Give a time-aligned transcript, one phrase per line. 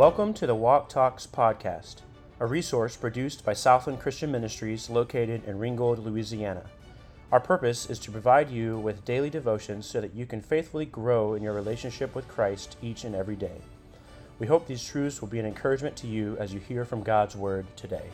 [0.00, 1.96] Welcome to the Walk Talks podcast,
[2.38, 6.62] a resource produced by Southland Christian Ministries located in Ringgold, Louisiana.
[7.30, 11.34] Our purpose is to provide you with daily devotions so that you can faithfully grow
[11.34, 13.60] in your relationship with Christ each and every day.
[14.38, 17.36] We hope these truths will be an encouragement to you as you hear from God's
[17.36, 18.08] Word today.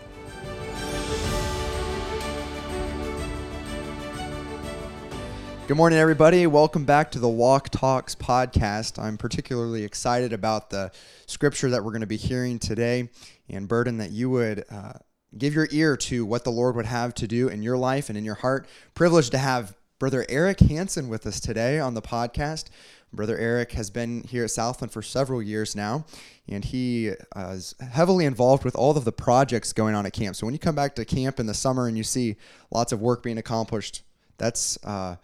[5.67, 6.47] Good morning, everybody.
[6.47, 9.03] Welcome back to the Walk Talks podcast.
[9.03, 10.93] I'm particularly excited about the
[11.27, 13.09] scripture that we're going to be hearing today
[13.49, 14.93] and burden that you would uh,
[15.37, 18.17] give your ear to what the Lord would have to do in your life and
[18.17, 18.69] in your heart.
[18.95, 22.67] Privileged to have Brother Erik Hanson with us today on the podcast.
[23.13, 26.07] Brother Erik has been here at Southland for several years now,
[26.49, 30.37] and he uh, is heavily involved with all of the projects going on at camp.
[30.37, 32.37] So when you come back to camp in the summer and you see
[32.71, 34.03] lots of work being accomplished,
[34.39, 35.17] that's uh,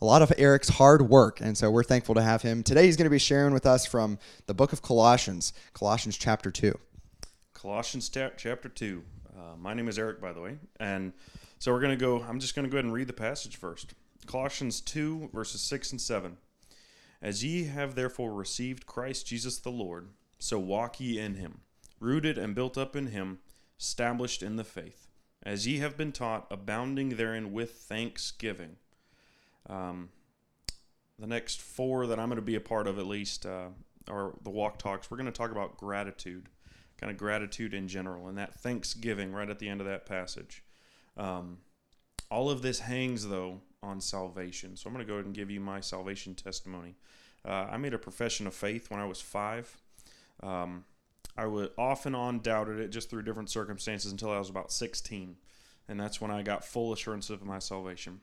[0.00, 2.62] a lot of Erik's hard work, and so we're thankful to have him.
[2.62, 6.50] Today he's going to be sharing with us from the book of Colossians, Colossians chapter
[6.50, 6.78] 2.
[7.54, 9.02] Colossians chapter 2.
[9.34, 11.14] Uh, my name is Erik, by the way, and
[11.58, 13.56] so we're going to go, I'm just going to go ahead and read the passage
[13.56, 13.94] first.
[14.26, 16.36] Colossians 2, verses 6 and 7.
[17.22, 21.60] As ye have therefore received Christ Jesus the Lord, so walk ye in him,
[22.00, 23.38] rooted and built up in him,
[23.80, 25.08] established in the faith,
[25.42, 28.76] as ye have been taught, abounding therein with thanksgiving.
[29.68, 30.10] Um,
[31.18, 33.68] the next four that I'm going to be a part of, at least, uh,
[34.08, 35.10] are the walk talks.
[35.10, 36.48] We're going to talk about gratitude,
[36.98, 40.62] kind of gratitude in general, and that thanksgiving right at the end of that passage.
[41.16, 41.58] Um,
[42.30, 44.76] all of this hangs, though, on salvation.
[44.76, 46.96] So I'm going to go ahead and give you my salvation testimony.
[47.44, 49.76] Uh, I made a profession of faith when I was five.
[50.42, 50.84] Um,
[51.36, 54.72] I would off and on doubted it just through different circumstances until I was about
[54.72, 55.36] 16.
[55.88, 58.20] And that's when I got full assurance of my salvation.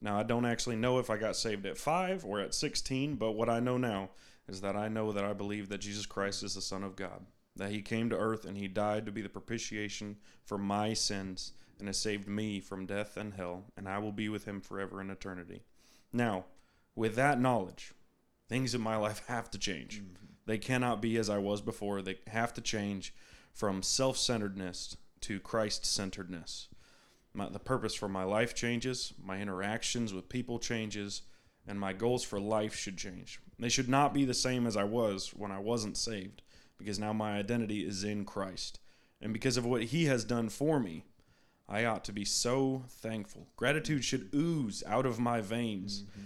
[0.00, 3.32] Now, I don't actually know if I got saved at 5 or at 16, but
[3.32, 4.10] what I know now
[4.48, 7.24] is that I know that I believe that Jesus Christ is the Son of God,
[7.56, 11.52] that He came to earth and He died to be the propitiation for my sins
[11.78, 15.00] and has saved me from death and hell, and I will be with Him forever
[15.00, 15.62] in eternity.
[16.12, 16.44] Now,
[16.94, 17.92] with that knowledge,
[18.48, 20.02] things in my life have to change.
[20.02, 20.26] Mm-hmm.
[20.46, 22.02] They cannot be as I was before.
[22.02, 23.14] They have to change
[23.52, 26.68] from self centeredness to Christ centeredness
[27.36, 31.22] my, the purpose for my life changes, my interactions with people changes,
[31.66, 33.40] and my goals for life should change.
[33.58, 36.42] They should not be the same as I was when I wasn't saved,
[36.78, 38.80] because now my identity is in Christ.
[39.20, 41.04] And because of what He has done for me,
[41.68, 43.48] I ought to be so thankful.
[43.56, 46.02] Gratitude should ooze out of my veins.
[46.02, 46.24] Mm-hmm.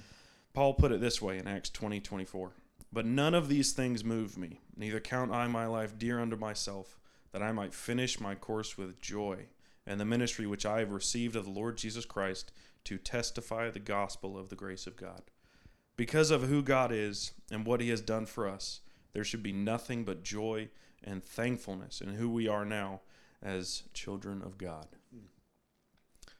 [0.52, 2.52] Paul put it this way in Acts 20 24.
[2.92, 6.98] But none of these things move me, neither count I my life dear unto myself,
[7.30, 9.46] that I might finish my course with joy
[9.90, 12.52] and the ministry which I have received of the Lord Jesus Christ
[12.84, 15.22] to testify the gospel of the grace of God.
[15.96, 18.82] Because of who God is and what He has done for us,
[19.14, 20.68] there should be nothing but joy
[21.02, 23.00] and thankfulness in who we are now
[23.42, 24.86] as children of God.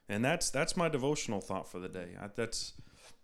[0.07, 2.15] And that's that's my devotional thought for the day.
[2.21, 2.73] I, that's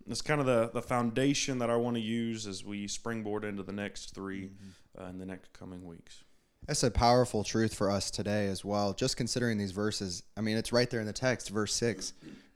[0.06, 3.62] that's kind of the, the foundation that I want to use as we springboard into
[3.62, 5.02] the next 3 mm-hmm.
[5.02, 6.22] uh, in the next coming weeks.
[6.66, 8.92] That's a powerful truth for us today as well.
[8.92, 12.12] Just considering these verses, I mean, it's right there in the text, verse six.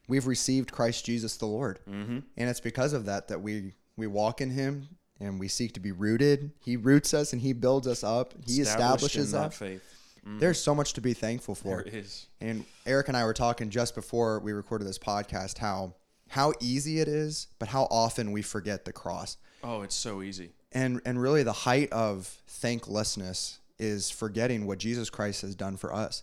[0.08, 2.18] We've received Christ Jesus the Lord, mm-hmm.
[2.36, 4.88] and it's because of that that we we walk in Him
[5.20, 6.50] and we seek to be rooted.
[6.60, 8.34] He roots us and He builds us up.
[8.46, 9.56] He establishes us.
[9.56, 9.82] faith.
[10.26, 10.38] Mm-hmm.
[10.38, 11.82] There's so much to be thankful for.
[11.82, 12.26] There is.
[12.40, 15.94] And Erik and I were talking just before we recorded this podcast how
[16.28, 19.36] how easy it is, but how often we forget the cross.
[19.62, 20.52] Oh, it's so easy.
[20.72, 25.92] And and really the height of thanklessness is forgetting what Jesus Christ has done for
[25.92, 26.22] us.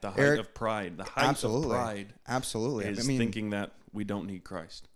[0.00, 0.96] The height Erik, of pride.
[0.96, 2.14] The height absolutely, of pride.
[2.28, 2.84] Absolutely.
[2.86, 4.88] Is I mean, thinking that we don't need Christ.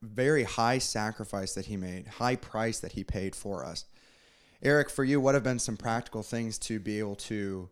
[0.00, 3.84] Very high sacrifice that he made, high price that he paid for us.
[4.62, 7.68] Erik, for you, what have been some practical things to be able to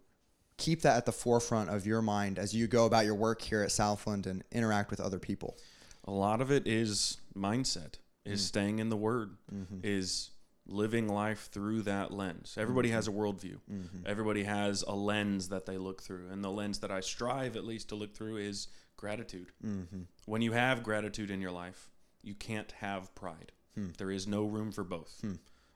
[0.59, 3.63] keep that at the forefront of your mind as you go about your work here
[3.63, 5.57] at Southland and interact with other people?
[6.05, 7.95] A lot of it is mindset,
[8.27, 8.47] is mm.
[8.47, 9.79] staying in the Word, mm-hmm.
[9.83, 10.32] is
[10.67, 12.57] living life through that lens.
[12.59, 12.97] Everybody mm-hmm.
[12.97, 13.59] has a worldview.
[13.71, 14.07] Mm-hmm.
[14.07, 16.29] Everybody has a lens that they look through.
[16.31, 19.49] And the lens that I strive at least to look through is gratitude.
[19.65, 20.03] Mm-hmm.
[20.27, 21.91] When you have gratitude in your life,
[22.23, 23.53] you can't have pride.
[23.75, 23.89] Hmm.
[23.99, 25.19] There is no room for both.
[25.21, 25.33] Hmm.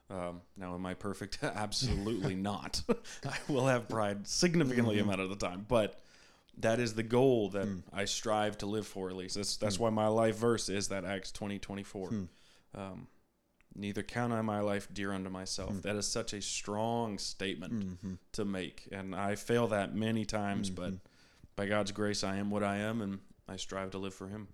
[0.09, 1.39] Um, now, am I perfect?
[1.43, 2.83] Absolutely not.
[3.27, 5.07] I will have pride significantly mm-hmm.
[5.07, 6.01] amount of the time, but
[6.59, 7.79] that is the goal that hmm.
[7.93, 9.11] I strive to live for.
[9.11, 9.85] At least that's that's hmm.
[9.85, 12.09] why my life verse is that Acts twenty twenty four.
[12.09, 12.25] Hmm.
[12.75, 13.07] Um,
[13.77, 15.73] neither count I my life dear unto myself.
[15.75, 15.83] Mm.
[15.83, 18.15] That is such a strong statement mm-hmm.
[18.33, 18.89] to make.
[18.93, 20.83] And I fail that many times, mm-hmm.
[20.83, 20.95] but
[21.57, 24.49] by God's grace, I am what I am, and I strive to live for Him.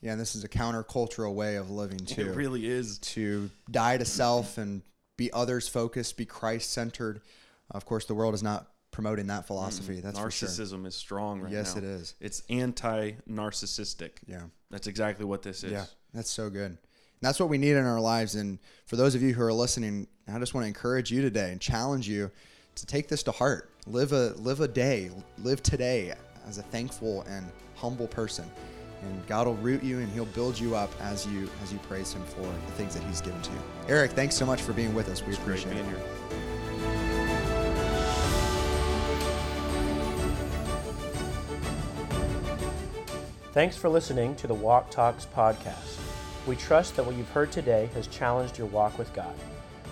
[0.00, 2.30] Yeah, and this is a countercultural way of living, too.
[2.30, 2.98] It really is.
[2.98, 4.82] To die to self and
[5.16, 7.22] be others focused, be Christ centered.
[7.70, 10.00] Of course, the world is not promoting that philosophy.
[10.00, 10.48] That's for sure.
[10.48, 11.82] Narcissism is strong right Yes, now.
[11.82, 12.14] Yes, it is.
[12.20, 14.10] It's anti-narcissistic.
[14.26, 14.42] Yeah.
[14.70, 15.72] That's exactly what this is.
[15.72, 16.78] Yeah, that's so good.
[17.20, 18.34] And that's what we need in our lives.
[18.34, 21.52] And for those of you who are listening, I just want to encourage you today
[21.52, 22.30] and challenge you
[22.74, 23.70] to take this to heart.
[23.86, 25.10] Live a live a day,
[25.42, 26.14] live today
[26.48, 28.50] as a thankful and humble person.
[29.02, 32.12] And God will root you and He'll build you up as you as you praise
[32.12, 33.58] Him for the things that He's given to you.
[33.88, 35.20] Erik, thanks so much for being with us.
[35.20, 35.88] We Great appreciate being it.
[35.88, 37.04] here.
[43.52, 46.03] Thanks for listening to the Walk Talks podcast.
[46.46, 49.34] We trust that what you've heard today has challenged your walk with God.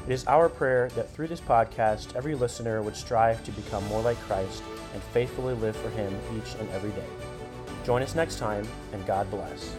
[0.07, 4.03] It is our prayer that through this podcast, every listener would strive to become more
[4.03, 4.63] like Christ
[4.93, 7.09] and faithfully live for Him each and every day.
[7.85, 9.75] Join us next time, and God bless.